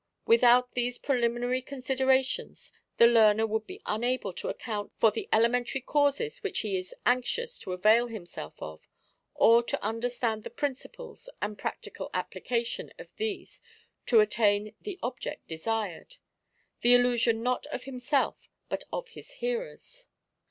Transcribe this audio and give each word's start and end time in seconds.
Without 0.25 0.73
these 0.73 0.97
preliminary 0.97 1.61
considerations 1.61 2.71
the 2.97 3.05
learner 3.05 3.45
would 3.45 3.67
be 3.67 3.83
unable 3.85 4.33
to 4.33 4.47
account 4.49 4.91
for 4.97 5.11
the 5.11 5.29
elementary 5.31 5.79
causes 5.79 6.41
which 6.41 6.61
he 6.61 6.75
is 6.75 6.95
anxious 7.05 7.59
to 7.59 7.71
avail 7.71 8.07
himself 8.07 8.55
of, 8.63 8.89
or 9.35 9.61
to 9.61 9.79
understand 9.83 10.43
the 10.43 10.49
principles 10.49 11.29
and 11.39 11.59
practical 11.59 12.09
application 12.15 12.91
of 12.97 13.15
these 13.17 13.61
to 14.07 14.21
attain 14.21 14.73
the 14.81 14.97
object 15.03 15.47
desired— 15.47 16.15
the 16.81 16.95
illusion 16.95 17.43
not 17.43 17.67
of 17.67 17.83
himself 17.83 18.49
but 18.69 18.85
of 18.91 19.09
his 19.09 19.33
hearers. 19.33 20.07